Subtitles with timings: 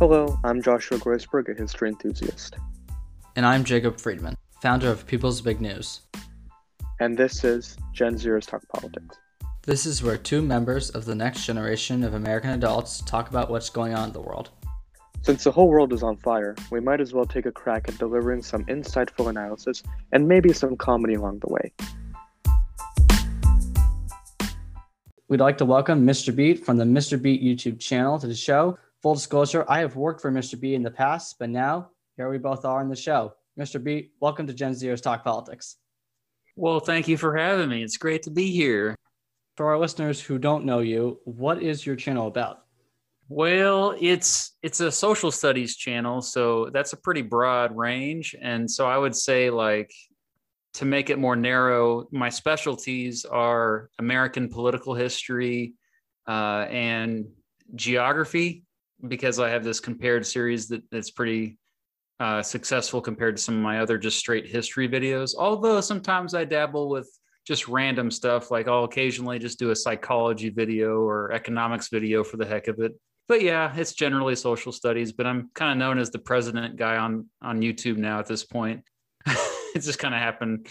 [0.00, 2.56] Hello, I'm Joshua Groisberg, a history enthusiast.
[3.36, 6.00] And I'm Jacob Friedman, founder of People's Big News.
[7.00, 9.18] And this is Gen Zers Talk Politics.
[9.60, 13.68] This is where two members of the next generation of American adults talk about what's
[13.68, 14.48] going on in the world.
[15.20, 17.98] Since the whole world is on fire, we might as well take a crack at
[17.98, 19.82] delivering some insightful analysis
[20.12, 21.72] and maybe some comedy along the way.
[25.28, 26.34] We'd like to welcome Mr.
[26.34, 27.20] Beat from the Mr.
[27.20, 28.78] Beat YouTube channel to the show.
[29.02, 30.60] Full disclosure, I have worked for Mr.
[30.60, 33.32] Beat in the past, but now here we both are on the show.
[33.58, 33.82] Mr.
[33.82, 35.76] Beat, welcome to Gen Zers Talk Politics.
[36.54, 37.82] Well, thank you for having me.
[37.82, 38.94] It's great to be here.
[39.56, 42.58] For our listeners who don't know you, what is your channel about?
[43.30, 48.36] Well, it's it's a social studies channel, so that's a pretty broad range.
[48.38, 49.92] And so I would say like
[50.74, 55.72] to make it more narrow, my specialties are American political history
[56.28, 57.26] uh, and
[57.74, 58.64] geography,
[59.08, 61.58] because I have this compared series that, that's pretty
[62.18, 65.34] uh, successful compared to some of my other just straight history videos.
[65.36, 67.08] Although sometimes I dabble with
[67.46, 72.36] just random stuff, like I'll occasionally just do a psychology video or economics video for
[72.36, 72.92] the heck of it
[73.30, 75.12] but yeah, it's generally social studies.
[75.12, 78.42] But I'm kind of known as the president guy on on YouTube now at this
[78.42, 78.82] point.
[79.26, 80.66] it just kind of happened.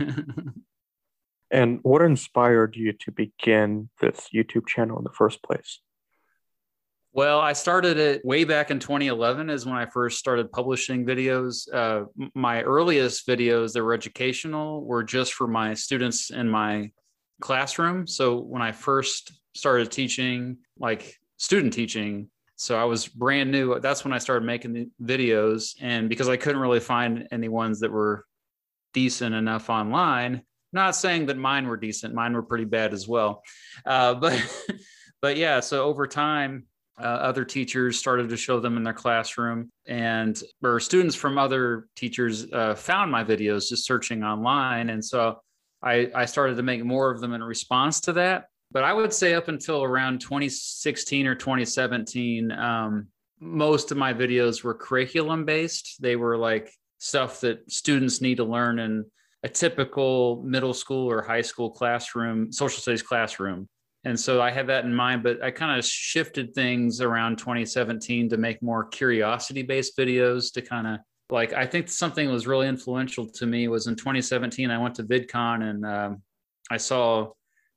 [1.50, 5.80] and what inspired you to begin this YouTube channel in the first place?
[7.18, 11.66] Well, I started it way back in 2011 is when I first started publishing videos.
[11.74, 12.04] Uh,
[12.36, 16.92] my earliest videos that were educational were just for my students in my
[17.40, 18.06] classroom.
[18.06, 22.30] So when I first started teaching, like student teaching.
[22.54, 23.80] So I was brand new.
[23.80, 25.74] That's when I started making the videos.
[25.80, 28.26] And because I couldn't really find any ones that were
[28.94, 33.42] decent enough online, not saying that mine were decent, mine were pretty bad as well.
[33.84, 34.40] Uh, but,
[35.20, 36.66] but yeah, so over time,
[37.00, 41.88] uh, other teachers started to show them in their classroom and or students from other
[41.96, 45.40] teachers uh, found my videos just searching online and so
[45.82, 49.12] I, I started to make more of them in response to that but I would
[49.12, 53.08] say up until around 2016 or 2017, um,
[53.40, 55.96] most of my videos were curriculum based.
[56.00, 59.06] They were like stuff that students need to learn in
[59.42, 63.68] a typical middle school or high school classroom, social studies classroom.
[64.08, 68.30] And so I had that in mind, but I kind of shifted things around 2017
[68.30, 72.68] to make more curiosity based videos to kind of like, I think something was really
[72.68, 76.22] influential to me was in 2017, I went to VidCon and um,
[76.70, 77.32] I saw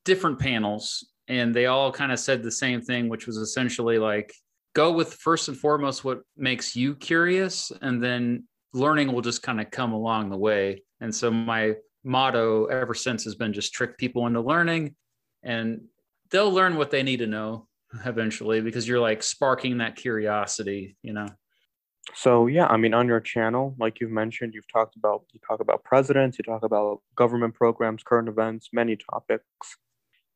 [0.06, 4.32] different panels and they all kind of said the same thing which was essentially like
[4.74, 9.60] go with first and foremost what makes you curious and then learning will just kind
[9.60, 10.82] of come along the way.
[11.02, 14.96] And so my motto ever since has been just trick people into learning.
[15.42, 15.82] And
[16.32, 17.66] they'll learn what they need to know
[18.06, 21.28] eventually because you're like sparking that curiosity you know
[22.14, 25.60] so yeah i mean on your channel like you've mentioned you've talked about you talk
[25.60, 29.76] about presidents you talk about government programs current events many topics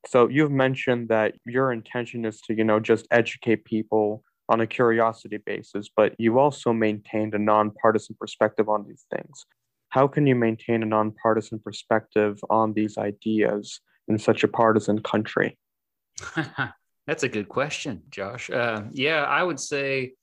[0.08, 4.66] so you've mentioned that your intention is to, you know, just educate people on a
[4.66, 9.46] curiosity basis, but you've also maintained a nonpartisan perspective on these things.
[9.88, 15.58] How can you maintain a nonpartisan perspective on these ideas in such a partisan country?
[17.06, 18.50] That's a good question, Josh.
[18.50, 20.14] Uh, yeah, I would say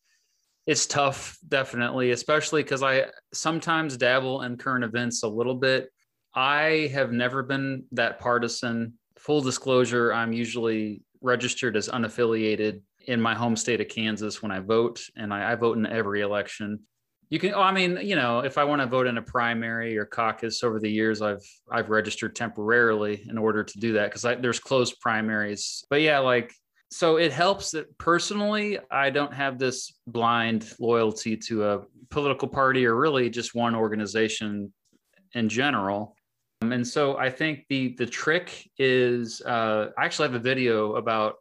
[0.67, 5.89] it's tough, definitely, especially because I sometimes dabble in current events a little bit.
[6.35, 8.93] I have never been that partisan
[9.23, 14.59] full disclosure, I'm usually registered as unaffiliated in my home state of Kansas when I
[14.59, 16.81] vote, and I, I vote in every election.
[17.33, 19.97] You can, oh, I mean, you know, if I want to vote in a primary
[19.97, 24.21] or caucus over the years, I've I've registered temporarily in order to do that because
[24.39, 25.83] there's closed primaries.
[25.89, 26.53] But yeah, like
[26.91, 32.85] so it helps that personally I don't have this blind loyalty to a political party
[32.85, 34.71] or really just one organization
[35.33, 36.15] in general.
[36.61, 40.97] Um, and so I think the the trick is uh, I actually have a video
[40.97, 41.37] about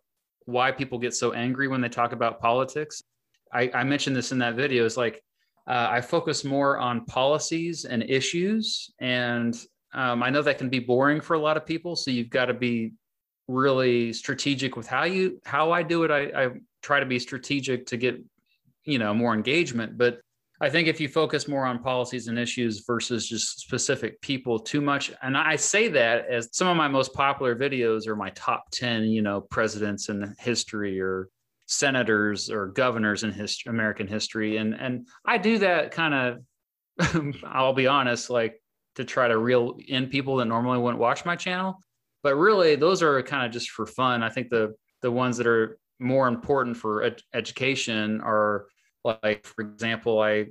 [0.47, 3.03] why people get so angry when they talk about politics.
[3.53, 4.87] I, I mentioned this in that video.
[4.87, 5.23] Is like
[5.67, 9.55] uh, I focus more on policies and issues, and
[9.95, 11.95] um, I know that can be boring for a lot of people.
[11.97, 12.93] So you've got to be
[13.49, 16.11] really strategic with how you how I do it.
[16.11, 16.51] I, I
[16.83, 18.21] try to be strategic to get
[18.85, 20.21] you know more engagement, but
[20.63, 24.81] I think if you focus more on policies and issues versus just specific people too
[24.81, 28.71] much, and I say that as some of my most popular videos are my top
[28.71, 31.29] 10, you know, presidents in history or
[31.73, 34.59] senators or governors in history, American history.
[34.59, 36.15] And, and I do that kind
[37.01, 38.61] of, I'll be honest, like
[38.97, 41.81] to try to reel in people that normally wouldn't watch my channel.
[42.23, 44.23] But really, those are kind of just for fun.
[44.23, 48.67] I think the, the ones that are more important for ed- education are
[49.05, 50.47] Like, for example, I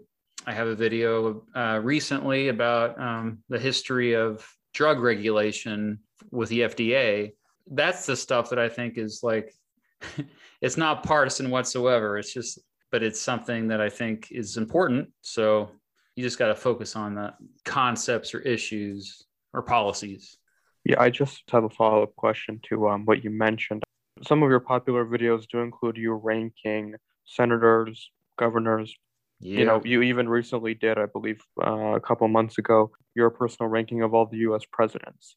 [0.47, 5.99] I have a video uh, recently about um, the history of drug regulation
[6.31, 7.33] with the FDA.
[7.69, 9.53] That's the stuff that I think is like,
[10.61, 12.17] it's not partisan whatsoever.
[12.17, 12.59] It's just,
[12.91, 15.09] but it's something that I think is important.
[15.21, 15.71] So
[16.15, 17.33] you just got to focus on the
[17.65, 20.37] concepts or issues or policies.
[20.83, 23.83] Yeah, I just have a follow up question to um, what you mentioned.
[24.23, 28.93] Some of your popular videos do include you ranking senators, governors.
[29.39, 29.59] Yeah.
[29.59, 33.69] You know, you even recently did, I believe, uh, a couple months ago, your personal
[33.69, 34.63] ranking of all the U.S.
[34.71, 35.35] presidents.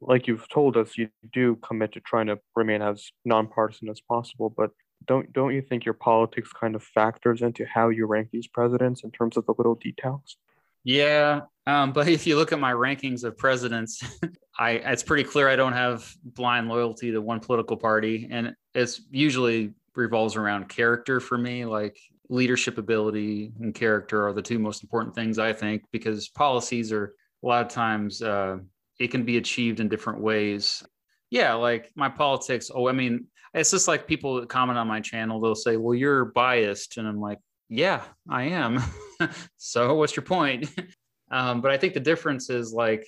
[0.00, 4.52] Like you've told us, you do commit to trying to remain as nonpartisan as possible.
[4.56, 4.70] But
[5.06, 9.02] don't don't you think your politics kind of factors into how you rank these presidents
[9.04, 10.36] in terms of the little details?
[10.84, 14.02] Yeah, um, but if you look at my rankings of presidents,
[14.58, 19.00] I it's pretty clear I don't have blind loyalty to one political party, and it's
[19.10, 21.64] usually revolves around character for me.
[21.64, 21.98] Like
[22.28, 27.14] leadership ability and character are the two most important things I think, because policies are
[27.42, 28.58] a lot of times uh,
[28.98, 30.82] it can be achieved in different ways.
[31.30, 32.70] Yeah, like my politics.
[32.74, 35.40] Oh, I mean, it's just like people that comment on my channel.
[35.40, 38.82] They'll say, "Well, you're biased," and I'm like, "Yeah, I am."
[39.56, 40.68] so, what's your point?
[41.30, 43.06] um, but I think the difference is like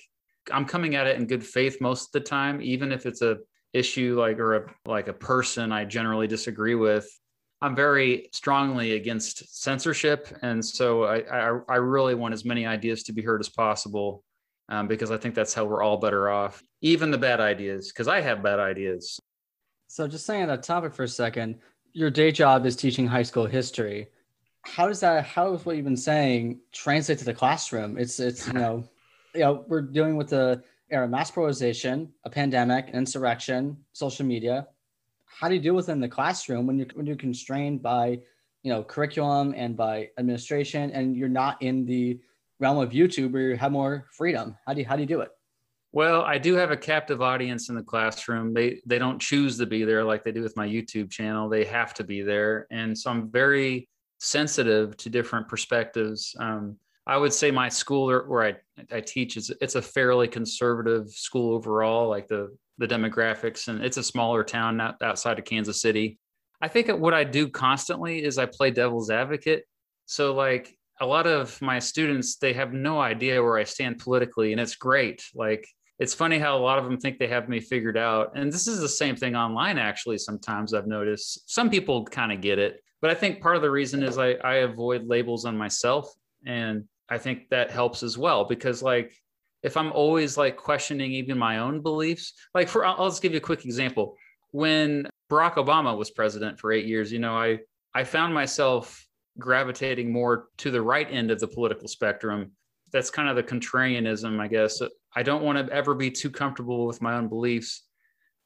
[0.51, 3.37] I'm coming at it in good faith most of the time, even if it's a
[3.73, 7.07] issue like or a like a person I generally disagree with.
[7.63, 13.03] I'm very strongly against censorship, and so I I, I really want as many ideas
[13.03, 14.23] to be heard as possible.
[14.71, 18.07] Um, because I think that's how we're all better off, even the bad ideas, because
[18.07, 19.19] I have bad ideas.
[19.87, 21.59] So, just staying on that topic for a second,
[21.91, 24.07] your day job is teaching high school history.
[24.61, 25.25] How does that?
[25.25, 27.97] How is what you've been saying translate to the classroom?
[27.97, 28.85] It's it's you know,
[29.35, 34.25] you know, we're dealing with the era of mass polarization, a pandemic, an insurrection, social
[34.25, 34.67] media.
[35.25, 38.19] How do you deal with it in the classroom when you're when you're constrained by
[38.63, 42.21] you know curriculum and by administration, and you're not in the
[42.61, 44.55] realm of YouTube where you have more freedom?
[44.65, 45.31] How do you how do you do it?
[45.91, 48.53] Well, I do have a captive audience in the classroom.
[48.53, 51.49] They they don't choose to be there like they do with my YouTube channel.
[51.49, 56.33] They have to be there, and so I'm very sensitive to different perspectives.
[56.39, 56.77] Um,
[57.07, 58.55] I would say my school where I,
[58.95, 63.97] I teach is it's a fairly conservative school overall, like the the demographics, and it's
[63.97, 66.19] a smaller town not outside of Kansas City.
[66.61, 69.65] I think what I do constantly is I play devil's advocate.
[70.05, 74.51] So like a lot of my students, they have no idea where I stand politically,
[74.51, 75.23] and it's great.
[75.33, 75.67] Like
[75.99, 78.31] it's funny how a lot of them think they have me figured out.
[78.35, 80.17] And this is the same thing online, actually.
[80.17, 82.83] Sometimes I've noticed some people kind of get it.
[83.01, 86.11] But I think part of the reason is I, I avoid labels on myself.
[86.45, 89.13] And I think that helps as well because, like,
[89.61, 93.37] if I'm always like questioning even my own beliefs, like, for I'll just give you
[93.37, 94.17] a quick example.
[94.51, 97.59] When Barack Obama was president for eight years, you know, I,
[97.93, 99.05] I found myself
[99.39, 102.51] gravitating more to the right end of the political spectrum
[102.91, 104.81] that's kind of the contrarianism, I guess.
[105.15, 107.83] I don't want to ever be too comfortable with my own beliefs.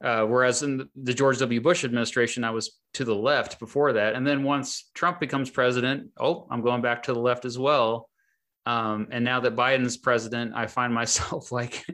[0.04, 1.62] Uh, whereas in the George W.
[1.62, 4.14] Bush administration, I was to the left before that.
[4.14, 8.10] And then once Trump becomes president, oh, I'm going back to the left as well.
[8.66, 11.86] Um, and now that Biden's president, I find myself like,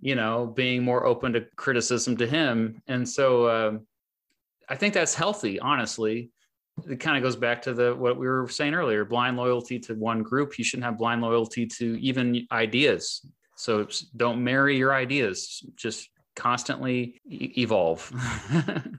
[0.00, 2.82] you know, being more open to criticism to him.
[2.86, 3.78] And so uh,
[4.68, 6.30] I think that's healthy, honestly
[6.88, 9.94] it kind of goes back to the what we were saying earlier blind loyalty to
[9.94, 10.58] one group.
[10.58, 13.26] You shouldn't have blind loyalty to even ideas.
[13.56, 15.64] So don't marry your ideas.
[15.76, 18.12] Just constantly evolve.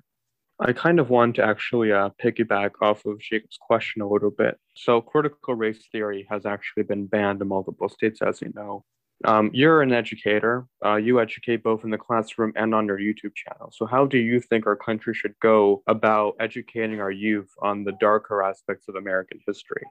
[0.61, 4.57] I kind of want to actually uh, piggyback off of jacob's question a little bit.
[4.75, 8.83] So critical race theory has actually been banned in multiple states as you know
[9.25, 10.65] um, you're an educator.
[10.83, 13.71] Uh, you educate both in the classroom and on your YouTube channel.
[13.73, 17.93] So, how do you think our country should go about educating our youth on the
[17.99, 19.83] darker aspects of American history?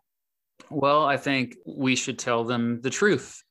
[0.70, 3.42] Well, I think we should tell them the truth.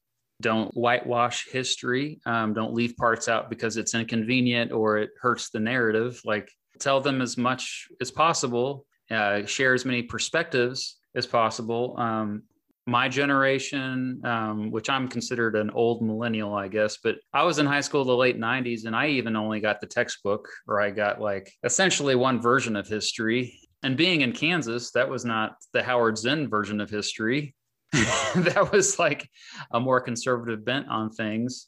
[0.42, 2.20] Don't whitewash history.
[2.26, 6.22] Um, don't leave parts out because it's inconvenient or it hurts the narrative.
[6.26, 11.96] Like, tell them as much as possible, uh, share as many perspectives as possible.
[11.98, 12.44] Um,
[12.88, 17.66] my generation, um, which I'm considered an old millennial, I guess, but I was in
[17.66, 21.20] high school the late 90s and I even only got the textbook or I got
[21.20, 23.60] like essentially one version of history.
[23.84, 27.54] And being in Kansas, that was not the Howard Zinn version of history.
[27.92, 29.30] that was like
[29.72, 31.68] a more conservative bent on things.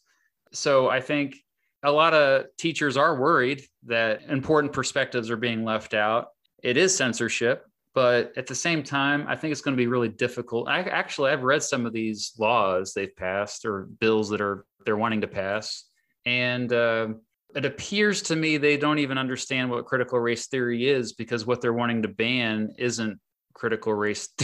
[0.53, 1.35] So I think
[1.83, 6.27] a lot of teachers are worried that important perspectives are being left out.
[6.63, 7.65] It is censorship
[7.96, 11.31] but at the same time i think it's going to be really difficult i actually
[11.31, 15.27] i've read some of these laws they've passed or bills that are they're wanting to
[15.27, 15.86] pass
[16.25, 17.08] and uh,
[17.55, 21.62] it appears to me they don't even understand what critical race theory is because what
[21.62, 23.19] they're wanting to ban isn't
[23.53, 24.27] critical race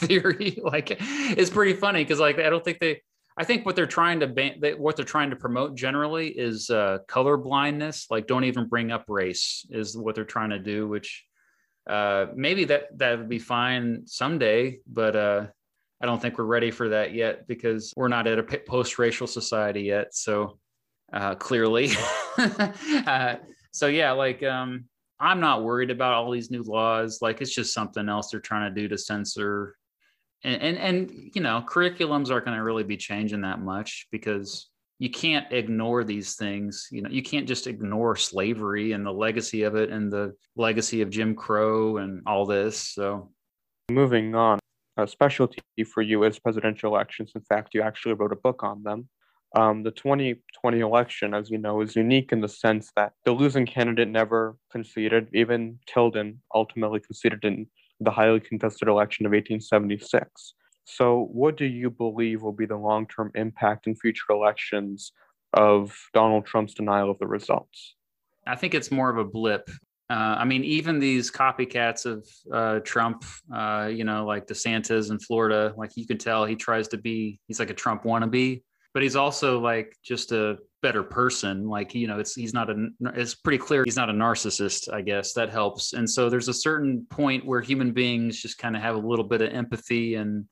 [0.00, 0.58] theory.
[0.62, 3.02] like it's pretty funny because like I don't think they.
[3.36, 6.68] I think what they're trying to ban, they, what they're trying to promote generally is
[6.68, 8.06] uh, color blindness.
[8.10, 10.86] Like, don't even bring up race is what they're trying to do.
[10.88, 11.24] Which
[11.88, 15.46] uh, maybe that that would be fine someday, but uh,
[16.00, 19.82] I don't think we're ready for that yet because we're not at a post-racial society
[19.82, 20.14] yet.
[20.14, 20.58] So
[21.12, 21.90] uh, clearly,
[22.38, 23.36] uh,
[23.72, 24.84] so yeah, like um,
[25.18, 27.18] I'm not worried about all these new laws.
[27.20, 29.76] Like it's just something else they're trying to do to censor,
[30.44, 34.70] and and, and you know curriculums aren't going to really be changing that much because
[35.00, 36.86] you can't ignore these things.
[36.92, 41.00] You know, you can't just ignore slavery and the legacy of it and the legacy
[41.00, 42.78] of Jim Crow and all this.
[42.78, 43.30] So,
[43.90, 44.58] moving on,
[44.98, 47.32] a specialty for you is presidential elections.
[47.34, 49.08] In fact, you actually wrote a book on them.
[49.56, 53.64] Um, the 2020 election, as you know, is unique in the sense that the losing
[53.64, 55.28] candidate never conceded.
[55.32, 57.66] Even Tilden ultimately conceded in
[58.00, 60.54] the highly contested election of 1876.
[60.84, 65.12] So, what do you believe will be the long term impact in future elections
[65.52, 67.96] of Donald Trump's denial of the results?
[68.46, 69.68] I think it's more of a blip.
[70.08, 75.20] Uh, I mean, even these copycats of uh, Trump, uh, you know, like DeSantis in
[75.20, 79.04] Florida, like you can tell he tries to be, he's like a Trump wannabe, but
[79.04, 81.68] he's also like just a better person.
[81.68, 85.00] Like, you know, it's, he's not a, it's pretty clear he's not a narcissist, I
[85.00, 85.92] guess that helps.
[85.92, 89.24] And so there's a certain point where human beings just kind of have a little
[89.24, 90.44] bit of empathy and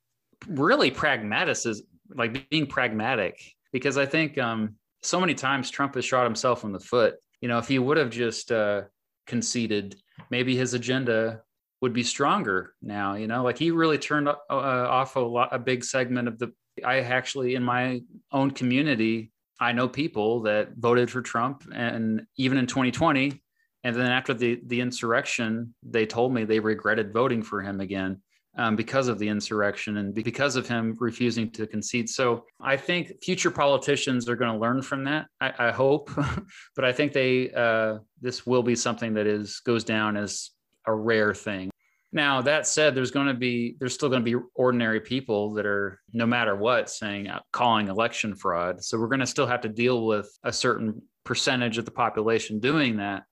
[0.47, 3.41] really pragmatism, like being pragmatic,
[3.73, 7.17] because I think um, so many times Trump has shot himself in the foot.
[7.41, 8.83] You know, if he would have just, uh,
[9.29, 9.95] conceded,
[10.31, 11.43] maybe his agenda
[11.81, 13.15] would be stronger now.
[13.15, 16.53] You know, like he really turned uh, off a lot, a big segment of the.
[16.85, 18.01] I actually, in my
[18.33, 23.41] own community, I know people that voted for Trump, and even in 2020,
[23.85, 28.21] and then after the the insurrection, they told me they regretted voting for him again
[28.57, 32.09] um, because of the insurrection and because of him refusing to concede.
[32.09, 35.27] So I think future politicians are going to learn from that.
[35.41, 36.11] I, I hope,
[36.77, 40.51] but I think they uh, this will be something that is goes down as
[40.87, 41.71] a rare thing.
[42.11, 45.67] Now that said, there's going to be there's still going to be ordinary people that
[45.67, 48.83] are no matter what saying uh, calling election fraud.
[48.83, 52.59] So we're going to still have to deal with a certain percentage of the population
[52.59, 53.25] doing that.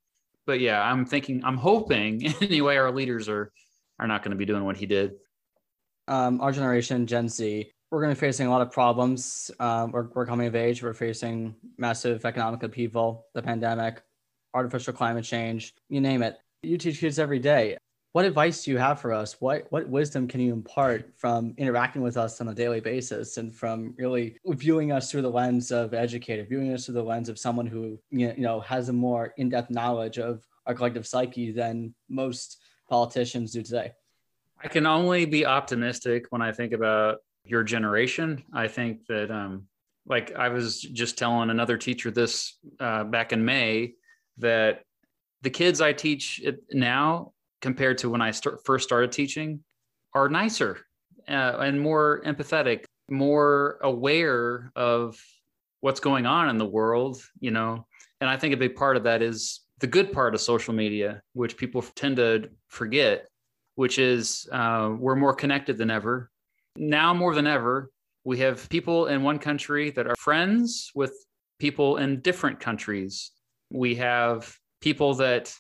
[0.47, 3.51] But yeah, I'm thinking I'm hoping anyway our leaders are
[3.99, 5.15] are not going to be doing what he did.
[6.09, 9.51] Um, our generation, Gen Z, we're going to be facing a lot of problems.
[9.59, 10.83] Um, we're, we're coming of age.
[10.83, 14.03] We're facing massive economic upheaval, the pandemic,
[14.55, 16.39] artificial climate change, you name it.
[16.63, 17.77] You teach kids every day.
[18.13, 19.37] What advice do you have for us?
[19.41, 23.55] What what wisdom can you impart from interacting with us on a daily basis and
[23.55, 27.39] from really viewing us through the lens of educator, viewing us through the lens of
[27.39, 32.63] someone who you know has a more in-depth knowledge of our collective psyche than most
[32.89, 33.93] politicians do today?
[34.63, 38.43] I can only be optimistic when I think about your generation.
[38.53, 39.67] I think that, um,
[40.07, 43.95] like I was just telling another teacher this uh, back in May,
[44.39, 44.83] that
[45.43, 49.61] the kids I teach now compared to when I start, first started teaching
[50.15, 50.79] are nicer
[51.29, 55.21] uh, and more empathetic, more aware of
[55.81, 57.87] what's going on in the world, you know.
[58.21, 61.21] And I think a big part of that is the good part of social media,
[61.35, 63.29] which people tend to forget,
[63.75, 66.31] which is uh, we're more connected than ever.
[66.77, 67.91] Now more than ever,
[68.25, 71.13] we have people in one country that are friends with
[71.59, 73.33] people in different countries.
[73.71, 75.55] We have people that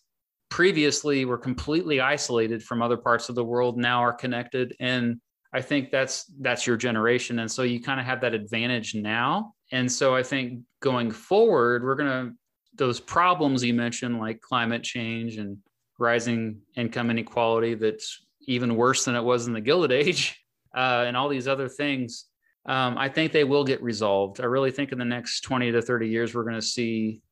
[0.50, 5.20] previously were completely isolated from other parts of the world now are connected and
[5.52, 9.54] I think that's that's your generation and so you kind of have that advantage now.
[9.72, 12.36] And so I think going forward we're going to
[12.76, 15.58] those problems you mentioned, like climate change and
[15.98, 20.40] rising income inequality, that's even worse than it was in the Gilded Age,
[20.76, 22.26] uh, and all these other things,
[22.66, 24.40] um, I think they will get resolved.
[24.40, 27.22] I really think in the next 20 to 30 years, we're going to see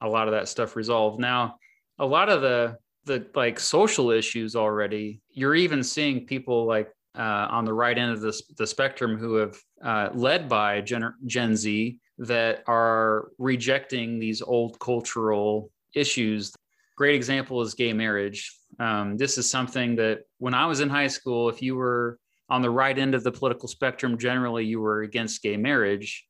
[0.00, 1.20] a lot of that stuff resolved.
[1.20, 1.56] Now,
[1.98, 2.76] a lot of the
[3.06, 8.12] the like social issues already, you're even seeing people like uh, on the right end
[8.12, 14.18] of the, the spectrum who have uh, led by Gen, Gen Z that are rejecting
[14.18, 16.52] these old cultural issues.
[16.96, 18.54] Great example is gay marriage.
[18.78, 22.62] Um, this is something that when I was in high school, if you were on
[22.62, 26.26] the right end of the political spectrum, generally you were against gay marriage.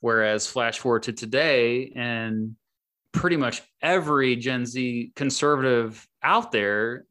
[0.00, 2.56] Whereas flash forward to today, and
[3.12, 7.06] pretty much every Gen Z conservative out there,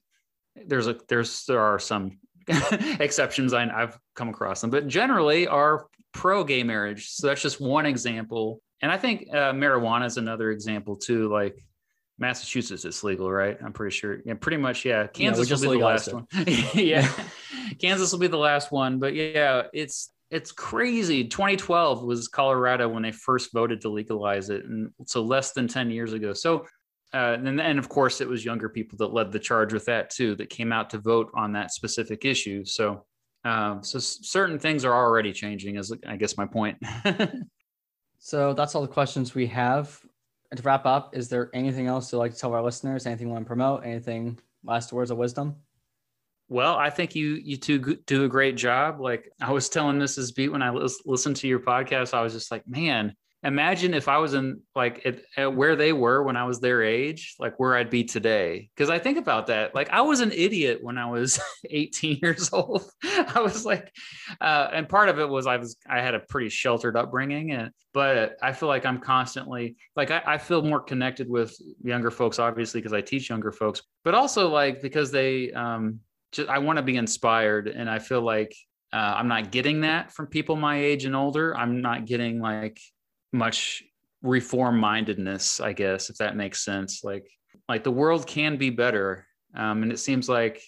[0.68, 2.20] there's a there's there are some
[3.00, 7.10] exceptions I, have come across them, but generally are pro gay marriage.
[7.10, 8.62] So that's just one example.
[8.82, 11.30] And I think uh, marijuana is another example too.
[11.30, 11.64] Like
[12.20, 13.58] Massachusetts it's legal, right?
[13.64, 14.20] I'm pretty sure.
[14.26, 14.86] Yeah, pretty much.
[14.86, 16.68] Yeah, Kansas just will be the last legalized one.
[16.86, 17.12] yeah,
[17.82, 19.00] Kansas will be the last one.
[19.00, 21.26] But yeah, it's it's crazy.
[21.26, 25.92] 2012 was Colorado when they first voted to legalize it, and so less than 10
[25.92, 26.34] years ago.
[26.34, 26.66] So,
[27.14, 30.10] uh, and and of course, it was younger people that led the charge with that
[30.10, 32.66] too, that came out to vote on that specific issue.
[32.66, 33.06] So,
[33.46, 35.78] um, so certain things are already changing.
[35.78, 36.78] Is I guess my point.
[38.26, 40.00] So that's all the questions we have.
[40.50, 43.06] And to wrap up, is there anything else you'd like to tell our listeners?
[43.06, 43.86] Anything you want to promote?
[43.86, 45.58] Anything last words of wisdom?
[46.48, 49.02] Well, I think you you two do a great job.
[49.02, 50.34] Like I was telling Mrs.
[50.34, 53.14] Beat when I lis- listened to your podcast, I was just like, man,
[53.44, 56.82] imagine if I was in like at, at where they were when I was their
[56.82, 58.70] age, like where I'd be today.
[58.76, 59.76] Because I think about that.
[59.76, 62.90] Like I was an idiot when I was 18 years old.
[63.04, 63.92] I was like,
[64.40, 67.72] uh, and part of it was I was I had a pretty sheltered upbringing, and
[67.94, 72.40] but I feel like I'm constantly like I, I feel more connected with younger folks,
[72.40, 76.00] obviously because I teach younger folks, but also like because they um
[76.32, 78.56] just I want to be inspired, and I feel like
[78.94, 81.58] uh, I'm not getting that from people my age and older.
[81.58, 82.80] I'm not getting like
[83.34, 83.84] much
[84.22, 87.04] reform mindedness, I guess, if that makes sense.
[87.04, 87.28] Like
[87.68, 90.62] like the world can be better, um, and it seems like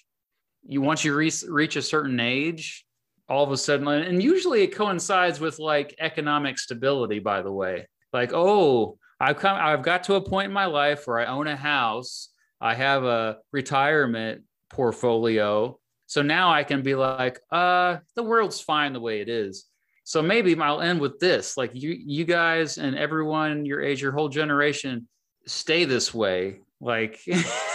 [0.64, 2.86] you once you reach reach a certain age,
[3.30, 7.20] all of a sudden, and usually it coincides with like economic stability.
[7.20, 11.08] By the way, like oh, I've come, I've got to a point in my life
[11.08, 12.30] where I own a house.
[12.60, 15.80] I have a retirement portfolio.
[16.08, 19.66] So now I can be like, uh, the world's fine the way it is.
[20.06, 21.58] So maybe I'll end with this.
[21.58, 25.08] Like you you guys and everyone your age, your whole generation,
[25.48, 26.60] stay this way.
[26.80, 27.20] Like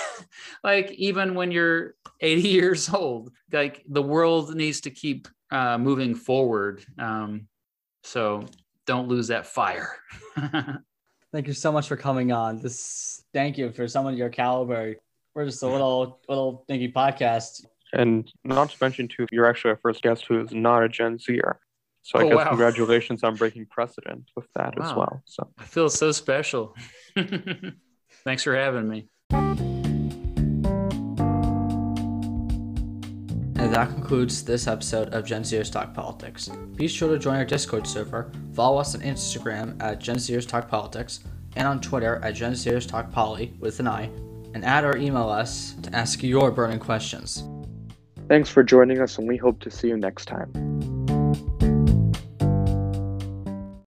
[0.65, 6.15] like even when you're 80 years old, like the world needs to keep uh, moving
[6.15, 6.85] forward.
[6.99, 7.49] Um,
[8.05, 8.47] so
[8.87, 9.97] don't lose that fire.
[11.33, 12.61] Thank you so much for coming on.
[12.61, 14.97] This thank you for someone your caliber.
[15.33, 17.65] We're just a little little dinky podcast.
[17.93, 21.19] And not to mention, too, you're actually our first guest who is not a Gen
[21.19, 21.61] Zer.
[22.03, 22.49] So I Oh, guess wow.
[22.49, 25.23] congratulations on breaking precedent with that as well.
[25.27, 26.75] So I feel so special.
[28.25, 29.09] Thanks for having me.
[33.63, 36.49] And that concludes this episode of Gen Zers Talk Politics.
[36.77, 40.67] Be sure to join our Discord server, follow us on Instagram at Gen Zers Talk
[40.69, 41.21] Politics,
[41.57, 44.05] and on Twitter at Gen Zers Talk Poly with an I,
[44.55, 47.45] and add or email us to ask your burning questions.
[48.29, 50.51] thanks for joining us, and we hope to see you next time.